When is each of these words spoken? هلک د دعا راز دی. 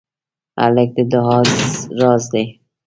هلک 0.61 0.89
د 0.95 0.97
دعا 1.11 1.37
راز 1.99 2.23
دی. 2.33 2.45